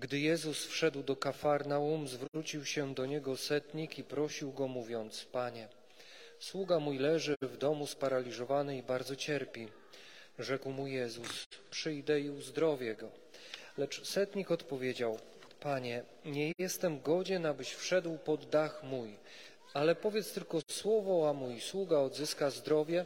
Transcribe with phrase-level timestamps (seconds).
[0.00, 5.68] Gdy Jezus wszedł do Kafarnaum, zwrócił się do niego setnik i prosił go, mówiąc: Panie,
[6.38, 9.68] sługa mój leży w domu sparaliżowany i bardzo cierpi.
[10.38, 13.10] Rzekł mu Jezus: Przyjdę i uzdrowię go.
[13.78, 15.18] Lecz setnik odpowiedział:
[15.60, 19.16] Panie, nie jestem godzien, abyś wszedł pod dach mój,
[19.74, 23.04] ale powiedz tylko słowo, a mój sługa odzyska zdrowie,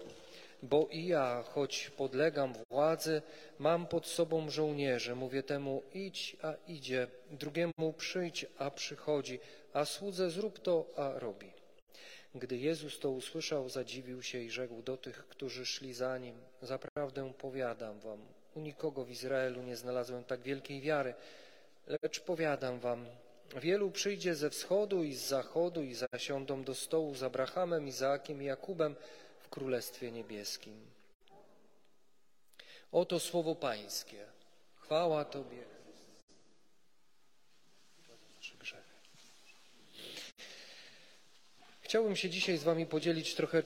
[0.63, 3.23] bo i ja, choć podlegam władzy,
[3.59, 5.15] mam pod sobą żołnierze.
[5.15, 9.41] Mówię temu idź, a idzie, drugiemu przyjdź, a przychodzi,
[9.73, 11.53] a słudze zrób to, a robi.
[12.35, 17.33] Gdy Jezus to usłyszał, zadziwił się i rzekł do tych, którzy szli za nim: Zaprawdę
[17.39, 18.19] powiadam wam,
[18.55, 21.15] u nikogo w Izraelu nie znalazłem tak wielkiej wiary.
[22.03, 23.07] Lecz powiadam wam,
[23.61, 28.45] wielu przyjdzie ze wschodu i z zachodu i zasiądą do stołu z Abrahamem, Izaakiem i
[28.45, 28.97] Jakubem
[29.53, 30.87] Królestwie Niebieskim.
[32.93, 34.25] Oto słowo Pańskie.
[34.77, 35.63] Chwała Tobie.
[41.81, 43.63] Chciałbym się dzisiaj z Wami podzielić trochę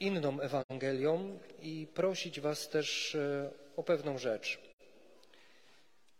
[0.00, 4.58] inną Ewangelią i prosić Was też e, o pewną rzecz.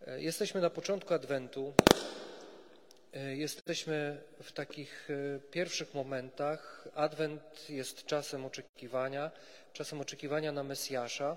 [0.06, 1.74] E, jesteśmy na początku Adwentu.
[3.16, 5.08] E, jesteśmy w takich
[5.50, 6.88] pierwszych momentach.
[6.94, 9.30] Adwent jest czasem oczekiwania,
[9.72, 11.36] czasem oczekiwania na Mesjasza,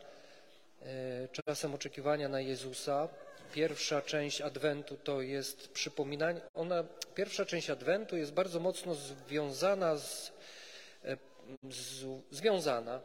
[1.31, 3.09] czasem oczekiwania na Jezusa.
[3.53, 6.41] Pierwsza część Adwentu to jest przypominanie.
[6.53, 6.83] Ona,
[7.15, 10.31] pierwsza część Adwentu jest bardzo mocno związana z,
[11.69, 13.01] z, związana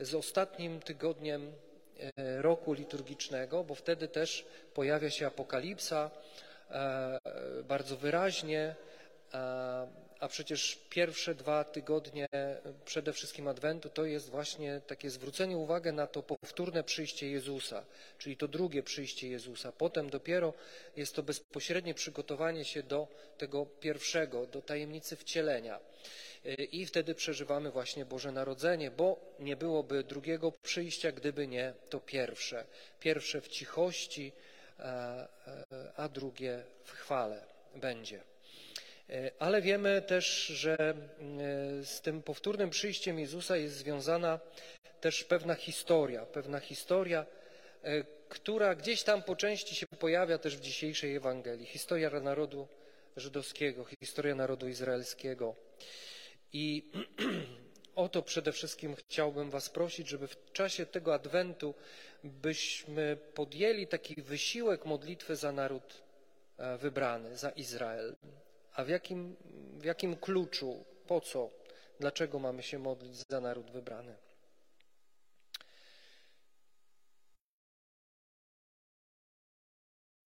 [0.00, 1.52] z ostatnim tygodniem
[2.16, 6.53] e, roku liturgicznego, bo wtedy też pojawia się apokalipsa e,
[7.64, 8.74] bardzo wyraźnie,
[10.20, 12.26] a przecież pierwsze dwa tygodnie
[12.84, 17.84] przede wszystkim Adwentu to jest właśnie takie zwrócenie uwagi na to powtórne przyjście Jezusa,
[18.18, 19.72] czyli to drugie przyjście Jezusa.
[19.72, 20.52] Potem dopiero
[20.96, 25.80] jest to bezpośrednie przygotowanie się do tego pierwszego, do tajemnicy wcielenia.
[26.72, 32.64] I wtedy przeżywamy właśnie Boże Narodzenie, bo nie byłoby drugiego przyjścia, gdyby nie to pierwsze.
[33.00, 34.32] Pierwsze w cichości,
[35.96, 38.20] a drugie w chwale będzie.
[39.10, 40.94] E, ale wiemy też, że e,
[41.84, 44.40] z tym powtórnym przyjściem Jezusa jest związana
[45.00, 47.26] też pewna historia, pewna historia,
[47.82, 51.66] e, która gdzieś tam po części się pojawia też w dzisiejszej Ewangelii.
[51.66, 52.68] Historia narodu
[53.16, 55.54] żydowskiego, historia narodu izraelskiego.
[56.52, 56.90] I
[57.96, 61.74] o to przede wszystkim chciałbym Was prosić, żeby w czasie tego Adwentu
[62.24, 66.02] byśmy podjęli taki wysiłek modlitwy za naród
[66.78, 68.16] wybrany, za Izrael.
[68.72, 69.36] A w jakim,
[69.78, 71.50] w jakim kluczu, po co,
[72.00, 74.16] dlaczego mamy się modlić za naród wybrany?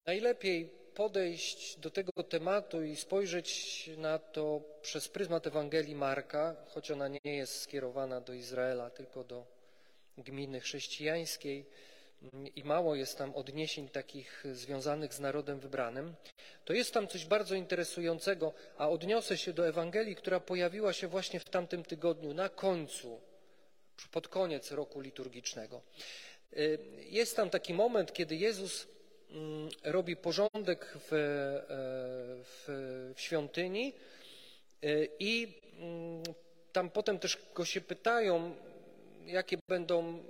[0.06, 7.08] Najlepiej podejść do tego tematu i spojrzeć na to przez pryzmat Ewangelii Marka, choć ona
[7.08, 9.46] nie jest skierowana do Izraela, tylko do
[10.16, 11.66] gminy chrześcijańskiej
[12.56, 16.14] i mało jest tam odniesień takich związanych z narodem wybranym,
[16.64, 21.40] to jest tam coś bardzo interesującego, a odniosę się do Ewangelii, która pojawiła się właśnie
[21.40, 23.20] w tamtym tygodniu, na końcu,
[24.10, 25.82] pod koniec roku liturgicznego.
[26.52, 28.97] Y, jest tam taki moment, kiedy Jezus mm,
[29.84, 31.16] robi porządek w, e,
[32.44, 32.64] w,
[33.14, 33.92] w świątyni
[34.84, 35.48] y, i
[35.80, 36.22] mm,
[36.72, 38.54] tam potem też go się pytają,
[39.26, 40.22] jakie będą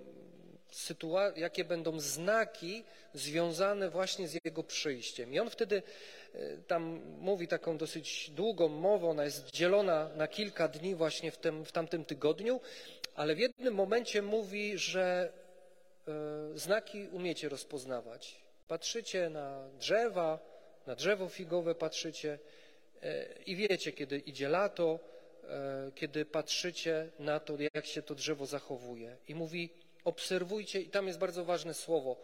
[1.37, 5.33] jakie będą znaki związane właśnie z Jego przyjściem.
[5.33, 5.83] I on wtedy
[6.35, 11.37] e, tam mówi taką dosyć długą mowę, ona jest dzielona na kilka dni właśnie w,
[11.37, 12.61] tym, w tamtym tygodniu,
[13.15, 15.33] ale w jednym momencie mówi, że
[16.09, 18.48] e, znaki umiecie rozpoznawać.
[18.69, 20.39] Patrzycie na drzewa,
[20.87, 22.39] na drzewo figowe patrzycie
[23.03, 24.99] e, i wiecie, kiedy idzie lato,
[25.95, 29.17] kiedy patrzycie na to, jak się to drzewo zachowuje.
[29.29, 29.71] I mówi,
[30.05, 32.17] obserwujcie, i tam jest bardzo ważne słowo,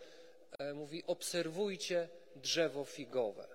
[0.58, 3.46] e, mówi obserwujcie drzewo figowe.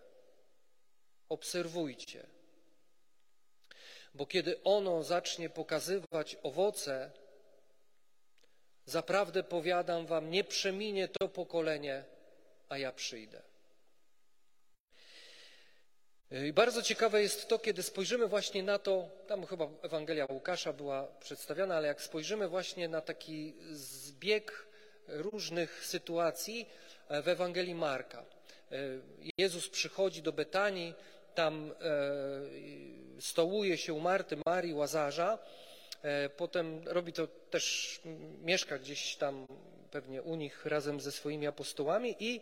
[1.29, 2.25] Obserwujcie.
[4.13, 7.11] Bo kiedy ono zacznie pokazywać owoce,
[8.85, 12.03] zaprawdę powiadam wam, nie przeminie to pokolenie,
[12.69, 13.41] a ja przyjdę.
[16.31, 21.07] I bardzo ciekawe jest to, kiedy spojrzymy właśnie na to, tam chyba Ewangelia Łukasza była
[21.07, 24.67] przedstawiana, ale jak spojrzymy właśnie na taki zbieg
[25.07, 26.69] różnych sytuacji
[27.09, 28.25] e, w Ewangelii Marka.
[28.71, 28.77] E,
[29.37, 30.93] Jezus przychodzi do Betanii,
[31.35, 35.37] tam e, stołuje się u Marty, Marii, Łazarza,
[36.37, 37.99] potem robi to też,
[38.41, 39.45] mieszka gdzieś tam
[39.91, 42.41] pewnie u nich razem ze swoimi apostołami i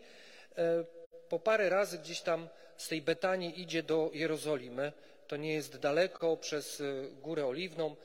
[1.29, 4.94] po parę razy gdzieś tam z tej Betanii idzie do Jerozolimy.
[5.27, 7.95] To nie jest daleko przez y, Górę Oliwną.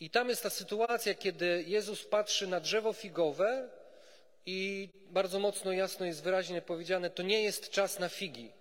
[0.00, 3.68] I tam jest ta sytuacja, kiedy Jezus patrzy na drzewo figowe
[4.46, 8.52] i bardzo mocno, jasno jest wyraźnie powiedziane, to nie jest czas na figi.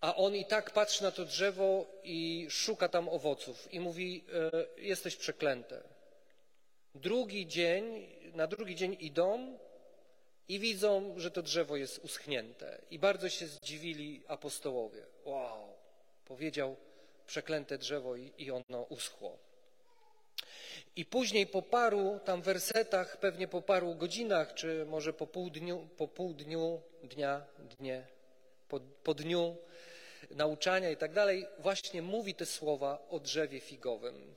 [0.00, 4.80] A on i tak patrzy na to drzewo i szuka tam owoców i mówi: e,
[4.80, 5.93] Jesteś przeklęte.
[6.94, 9.58] Drugi dzień, na drugi dzień idą
[10.48, 12.80] i widzą, że to drzewo jest uschnięte.
[12.90, 15.02] I bardzo się zdziwili apostołowie.
[15.24, 15.68] Wow,
[16.24, 16.76] powiedział
[17.26, 19.38] przeklęte drzewo i, i ono uschło.
[20.96, 25.88] I później po paru tam wersetach, pewnie po paru godzinach, czy może po pół dniu,
[25.96, 27.46] po pół dniu dnia,
[27.78, 28.06] dnie,
[28.68, 29.56] po, po dniu
[30.30, 34.34] nauczania i tak dalej, właśnie mówi te słowa o drzewie figowym.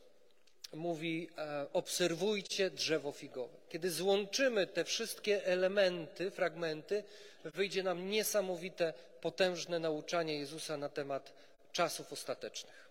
[0.73, 3.57] Mówi, e, obserwujcie drzewo figowe.
[3.69, 7.03] Kiedy złączymy te wszystkie elementy, fragmenty,
[7.43, 11.33] wyjdzie nam niesamowite, potężne nauczanie Jezusa na temat
[11.71, 12.89] czasów ostatecznych.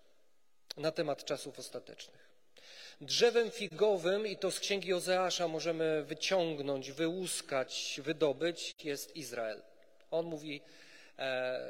[0.76, 2.26] Na temat czasów ostatecznych.
[3.00, 9.62] Drzewem figowym, i to z księgi Ozeasza możemy wyciągnąć, wyłuskać, wydobyć, jest Izrael.
[10.10, 10.62] On mówi,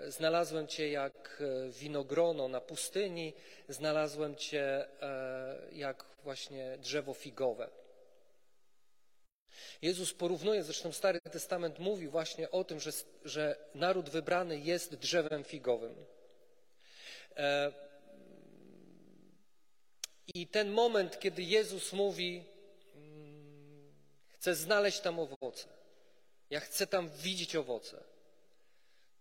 [0.09, 3.33] znalazłem Cię jak e, winogrono na pustyni,
[3.69, 7.69] znalazłem Cię e, jak właśnie drzewo figowe.
[9.83, 12.91] Jezus porównuje, zresztą Stary Testament mówi właśnie o tym, że,
[13.25, 15.95] że naród wybrany jest drzewem figowym.
[17.37, 17.73] E,
[20.35, 22.45] i ten moment, kiedy Jezus mówi,
[22.95, 23.95] mm,
[24.29, 25.69] chcę znaleźć tam owoce,
[26.51, 28.16] ja chcę tam widzieć owoce.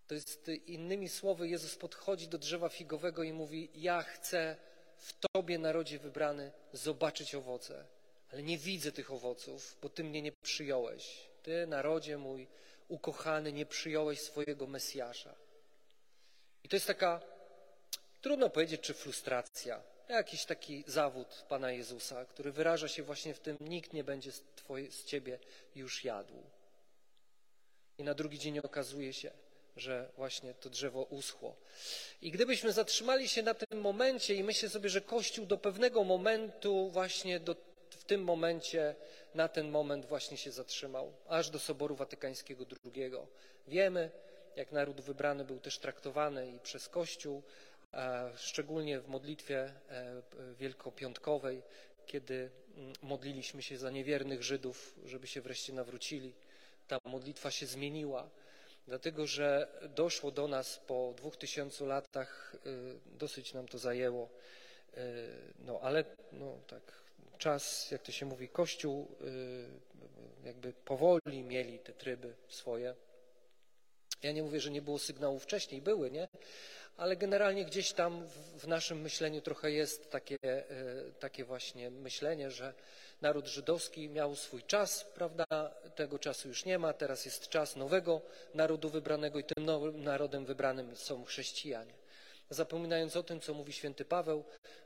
[0.07, 4.56] To jest innymi słowy, Jezus podchodzi do drzewa figowego i mówi: Ja chcę
[4.98, 7.86] w Tobie, narodzie wybrany, zobaczyć owoce,
[8.31, 11.30] ale nie widzę tych owoców, bo Ty mnie nie przyjąłeś.
[11.44, 12.48] Ty, narodzie mój
[12.88, 15.36] ukochany, nie przyjąłeś swojego Mesjasza.
[16.63, 17.22] I to jest taka,
[18.22, 23.57] trudno powiedzieć, czy frustracja, jakiś taki zawód Pana Jezusa, który wyraża się właśnie w tym,
[23.60, 25.40] nikt nie będzie z, twoje, z Ciebie
[25.75, 26.44] już jadł.
[27.98, 29.31] I na drugi dzień okazuje się,
[29.77, 31.56] że właśnie to drzewo uschło.
[32.22, 36.89] I gdybyśmy zatrzymali się na tym momencie i myślę sobie, że Kościół do pewnego momentu
[36.89, 37.56] właśnie do,
[37.89, 38.95] w tym momencie,
[39.36, 43.12] na ten moment właśnie się zatrzymał, aż do Soboru Watykańskiego II.
[43.68, 44.12] Wiemy,
[44.56, 47.44] jak naród wybrany był też traktowany i przez Kościół,
[48.36, 50.21] szczególnie w modlitwie e,
[50.60, 51.62] wielkopiątkowej,
[52.06, 56.33] kiedy mm, modliliśmy się za niewiernych Żydów, żeby się wreszcie nawrócili.
[56.88, 58.30] Ta modlitwa się zmieniła,
[58.87, 64.29] dlatego że doszło do nas po dwóch tysiącu latach, y, dosyć nam to zajęło,
[64.97, 64.99] y,
[65.59, 66.81] no ale no tak,
[67.37, 72.95] czas, jak to się mówi, Kościół y, jakby powoli mieli te tryby swoje.
[74.23, 76.27] Ja nie mówię, że nie było sygnałów wcześniej, były, nie?
[76.97, 78.27] Ale generalnie gdzieś tam
[78.57, 80.63] w naszym myśleniu trochę jest takie, e,
[81.19, 82.74] takie właśnie myślenie, że
[83.21, 85.45] naród żydowski miał swój czas, prawda?
[85.95, 88.21] Tego czasu już nie ma, teraz jest czas nowego
[88.53, 91.94] narodu wybranego i tym nowym narodem wybranym są chrześcijanie.
[92.50, 94.44] Zapominając o tym, co mówi święty Paweł,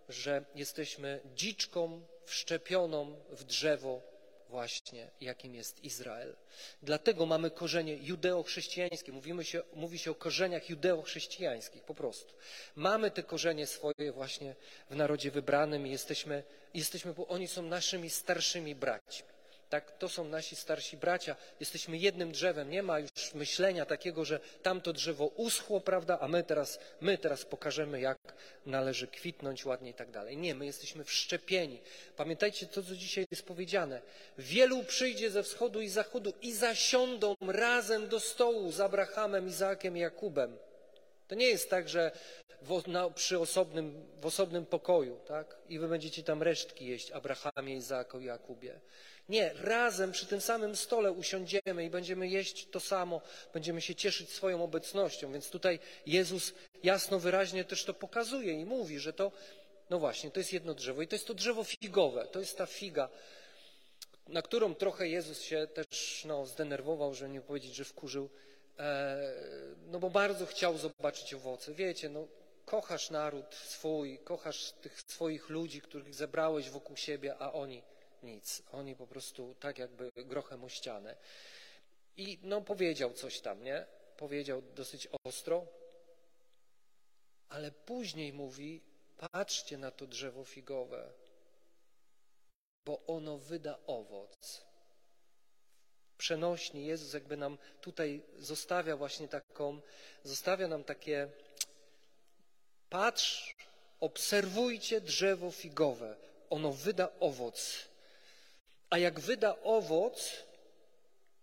[0.09, 4.01] że jesteśmy dziczką wszczepioną w drzewo
[4.49, 6.35] właśnie, jakim jest Izrael.
[6.83, 9.11] Dlatego mamy korzenie judeo-chrześcijańskie.
[9.11, 12.33] Mówimy się, mówi się o korzeniach judeo-chrześcijańskich po prostu.
[12.75, 14.55] Mamy te korzenie swoje właśnie
[14.89, 19.38] w narodzie wybranym i jesteśmy, jesteśmy, bo oni są naszymi starszymi braćmi.
[19.69, 21.35] Tak, to są nasi starsi bracia.
[21.59, 22.69] Jesteśmy jednym drzewem.
[22.69, 27.45] Nie ma już myślenia takiego, że tamto drzewo uschło, prawda, a my teraz, my teraz
[27.45, 28.17] pokażemy, jak
[28.65, 30.37] należy kwitnąć ładnie i tak dalej.
[30.37, 31.81] Nie, my jesteśmy wszczepieni.
[32.17, 34.01] Pamiętajcie to, co dzisiaj jest powiedziane.
[34.37, 39.99] Wielu przyjdzie ze wschodu i zachodu i zasiądą razem do stołu z Abrahamem, Izaakiem i
[39.99, 40.57] Jakubem.
[41.27, 42.11] To nie jest tak, że
[42.61, 45.57] w, na, przy osobnym, w osobnym pokoju, tak?
[45.69, 48.79] I wy będziecie tam resztki jeść, Abrahamie, Izaaku i Jakubie.
[49.29, 53.21] Nie, razem przy tym samym stole usiądziemy i będziemy jeść to samo,
[53.53, 55.31] będziemy się cieszyć swoją obecnością.
[55.31, 59.31] Więc tutaj Jezus jasno, wyraźnie też to pokazuje i mówi, że to,
[59.89, 62.65] no właśnie, to jest jedno drzewo i to jest to drzewo figowe, to jest ta
[62.65, 63.09] figa,
[64.27, 68.29] na którą trochę Jezus się też no, zdenerwował, że nie powiedzieć, że wkurzył,
[68.79, 69.33] e,
[69.87, 71.73] no bo bardzo chciał zobaczyć owoce.
[71.73, 72.27] Wiecie, no
[72.65, 77.81] kochasz naród swój, kochasz tych swoich ludzi, których zebrałeś wokół siebie, a oni
[78.23, 78.63] nic.
[78.71, 81.15] Oni po prostu tak jakby grochem o ścianę.
[82.17, 83.85] I no powiedział coś tam, nie?
[84.17, 85.67] Powiedział dosyć ostro,
[87.49, 88.81] ale później mówi,
[89.17, 91.11] patrzcie na to drzewo figowe,
[92.85, 94.69] bo ono wyda owoc
[96.19, 96.85] przenośni.
[96.85, 99.81] Jezus jakby nam tutaj zostawia właśnie taką,
[100.23, 101.27] zostawia nam takie,
[102.89, 103.55] patrz,
[103.99, 106.15] obserwujcie drzewo figowe,
[106.49, 107.88] ono wyda owoc.
[108.89, 110.43] A jak wyda owoc,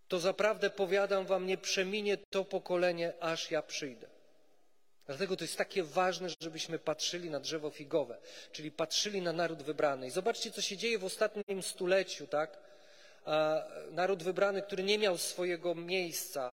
[0.09, 4.07] to zaprawdę powiadam wam, nie przeminie to pokolenie, aż ja przyjdę.
[5.07, 8.19] Dlatego to jest takie ważne, żebyśmy patrzyli na drzewo figowe,
[8.53, 10.07] czyli patrzyli na naród wybrany.
[10.07, 12.59] I zobaczcie, co się dzieje w ostatnim stuleciu, tak?
[13.91, 16.51] Naród wybrany, który nie miał swojego miejsca,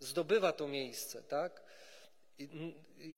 [0.00, 1.62] zdobywa to miejsce, tak?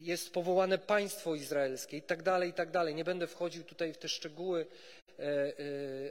[0.01, 2.95] Jest powołane państwo izraelskie i tak dalej, i tak dalej.
[2.95, 4.67] Nie będę wchodził tutaj w te szczegóły,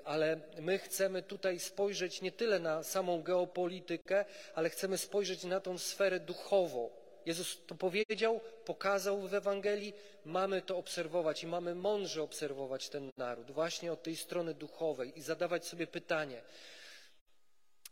[0.05, 4.25] ale my chcemy tutaj spojrzeć nie tyle na samą geopolitykę,
[4.55, 6.89] ale chcemy spojrzeć na tą sferę duchową
[7.25, 9.93] Jezus to powiedział, pokazał w Ewangelii,
[10.25, 15.21] mamy to obserwować i mamy mądrze obserwować ten naród, właśnie od tej strony duchowej i
[15.21, 16.41] zadawać sobie pytanie,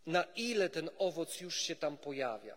[0.06, 2.56] na ile ten owoc już się tam pojawia.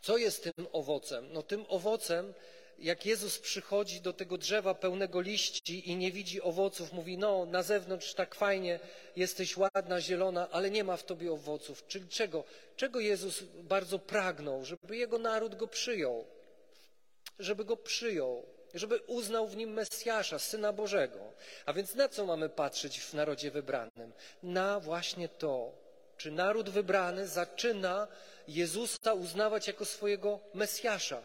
[0.00, 1.32] Co jest tym owocem?
[1.32, 2.34] No tym owocem
[2.82, 7.62] jak Jezus przychodzi do tego drzewa pełnego liści i nie widzi owoców, mówi: No, na
[7.62, 8.80] zewnątrz tak fajnie,
[9.16, 11.86] jesteś ładna, zielona, ale nie ma w tobie owoców.
[11.86, 12.44] Czyli czego?
[12.76, 14.64] Czego Jezus bardzo pragnął?
[14.64, 16.24] Żeby jego naród go przyjął.
[17.38, 18.46] Żeby go przyjął.
[18.74, 21.32] Żeby uznał w nim Mesjasza, Syna Bożego.
[21.66, 24.12] A więc na co mamy patrzeć w narodzie wybranym?
[24.42, 25.72] Na właśnie to,
[26.16, 28.08] czy naród wybrany zaczyna
[28.48, 31.22] Jezusa uznawać jako swojego Mesjasza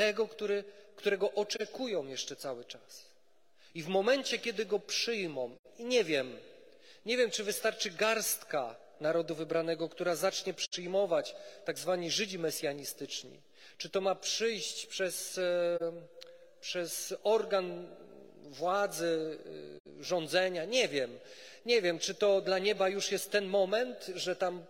[0.00, 0.64] tego, który,
[0.96, 3.04] którego oczekują jeszcze cały czas.
[3.74, 6.36] I w momencie, kiedy go przyjmą, i nie wiem,
[7.06, 13.40] nie wiem, czy wystarczy garstka narodu wybranego, która zacznie przyjmować tak zwani Żydzi mesjanistyczni,
[13.78, 15.78] czy to ma przyjść przez, e,
[16.60, 17.88] przez organ
[18.44, 19.38] władzy,
[20.00, 21.18] e, rządzenia, nie wiem.
[21.66, 24.64] Nie wiem, czy to dla nieba już jest ten moment, że tam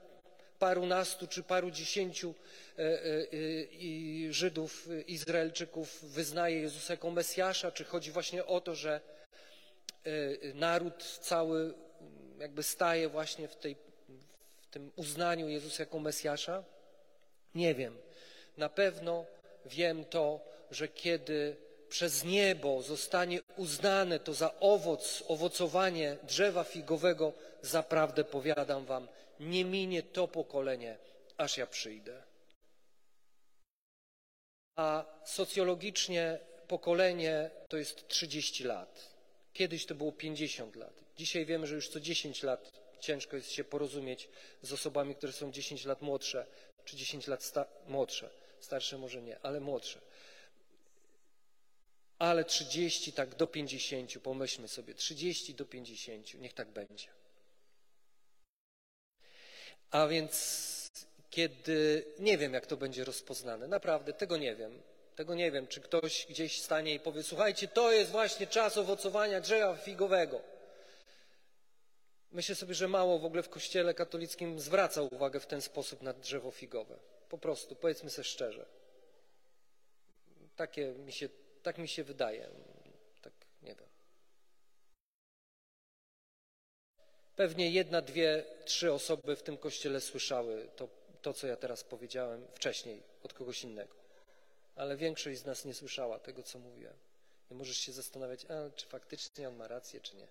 [0.61, 2.35] parunastu czy paru dziesięciu
[2.79, 9.01] e, e, Żydów, Izraelczyków wyznaje Jezusa jako Mesjasza, czy chodzi właśnie o to, że
[10.05, 10.11] e,
[10.55, 11.75] naród cały
[12.39, 13.77] jakby staje właśnie w, tej,
[14.63, 16.65] w tym uznaniu Jezusa jako Mesjasza?
[17.55, 17.99] Nie wiem.
[18.57, 19.25] Na pewno
[19.67, 20.41] wiem to,
[20.71, 21.57] że kiedy
[21.91, 27.33] przez niebo zostanie uznane to za owoc, owocowanie drzewa figowego,
[27.63, 29.09] zaprawdę powiadam wam,
[29.41, 30.99] nie minie to pokolenie,
[31.37, 32.23] aż ja przyjdę.
[34.77, 39.11] A socjologicznie pokolenie to jest 30 lat.
[39.53, 41.05] Kiedyś to było 50 lat.
[41.17, 44.29] Dzisiaj wiemy, że już co 10 lat ciężko jest się porozumieć
[44.63, 46.47] z osobami, które są 10 lat młodsze,
[46.85, 48.31] czy 10 lat sta młodsze.
[48.61, 50.01] Starsze może nie, ale młodsze.
[52.21, 57.09] Ale 30 tak do 50, pomyślmy sobie, 30 do 50, niech tak będzie.
[59.91, 60.91] A więc
[61.31, 64.83] kiedy nie wiem, jak to będzie rozpoznane, naprawdę tego nie wiem.
[65.17, 69.41] Tego nie wiem, czy ktoś gdzieś stanie i powie: Słuchajcie, to jest właśnie czas owocowania
[69.41, 70.43] drzewa figowego.
[72.33, 76.13] Myślę sobie, że mało w ogóle w kościele katolickim zwraca uwagę w ten sposób na
[76.13, 76.97] drzewo figowe.
[77.29, 78.67] Po prostu, powiedzmy sobie szczerze.
[80.57, 81.29] Takie mi się,
[81.63, 82.49] tak mi się wydaje.
[83.23, 83.89] Tak, nie wiem.
[87.37, 90.89] Pewnie jedna, dwie, trzy osoby w tym kościele słyszały to,
[91.23, 93.95] to, co ja teraz powiedziałem wcześniej od kogoś innego.
[94.77, 96.95] Ale większość z nas nie słyszała tego, co mówiłem.
[97.51, 100.27] I możesz się zastanawiać, a, czy faktycznie on ma rację, czy nie.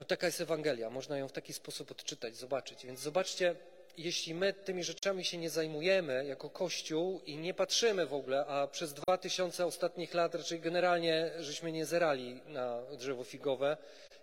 [0.00, 2.86] No, taka jest Ewangelia, można ją w taki sposób odczytać, zobaczyć.
[2.86, 3.56] Więc zobaczcie,
[3.98, 8.66] jeśli my tymi rzeczami się nie zajmujemy jako Kościół i nie patrzymy w ogóle, a
[8.66, 13.76] przez dwa tysiące ostatnich lat raczej generalnie żeśmy nie zerali na drzewo figowe,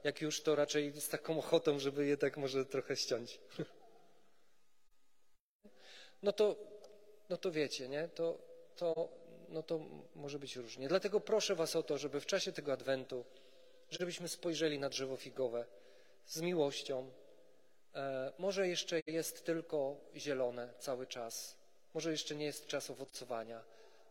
[0.04, 3.40] jak już to raczej z taką ochotą, żeby je tak może trochę ściąć.
[6.24, 6.56] No to,
[7.30, 8.08] no to wiecie, nie?
[8.08, 8.38] To,
[8.76, 9.10] to,
[9.50, 9.80] no to
[10.16, 10.88] może być różnie.
[10.88, 13.26] Dlatego proszę Was o to, żeby w czasie tego Adwentu,
[13.90, 15.66] żebyśmy spojrzeli na drzewo figowe
[16.26, 17.12] z miłością,
[18.38, 21.56] może jeszcze jest tylko zielone cały czas,
[21.94, 23.64] może jeszcze nie jest czas owocowania,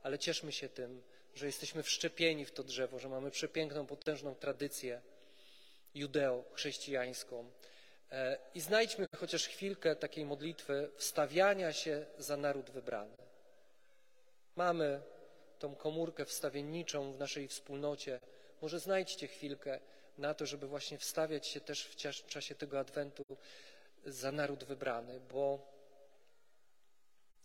[0.03, 1.03] ale cieszmy się tym,
[1.35, 5.01] że jesteśmy wszczepieni w to drzewo, że mamy przepiękną, potężną tradycję
[5.95, 7.51] judeo-chrześcijańską.
[8.13, 13.17] E, I znajdźmy chociaż chwilkę takiej modlitwy wstawiania się za naród wybrany.
[14.57, 15.01] Mamy
[15.59, 18.21] tą komórkę wstawienniczą w naszej wspólnocie.
[18.63, 19.81] Może znajdźcie chwilkę
[20.19, 23.25] na to, żeby właśnie wstawiać się też w czasie tego Adwentu
[24.07, 25.75] za naród wybrany, bo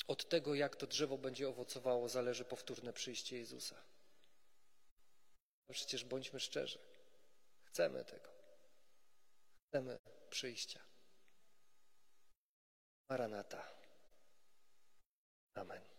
[0.08, 3.76] od tego, jak to drzewo będzie owocowało, zależy powtórne przyjście Jezusa.
[5.72, 6.80] Przecież bądźmy szczerzy,
[7.64, 8.30] chcemy tego.
[9.68, 10.00] Chcemy
[10.30, 10.80] przyjścia.
[13.10, 13.64] Maranata.
[15.56, 15.99] Amen.